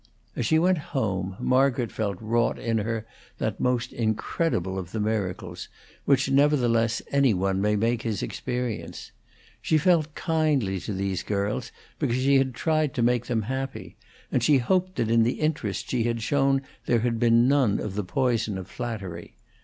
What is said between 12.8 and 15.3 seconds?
to make them happy, and she hoped that in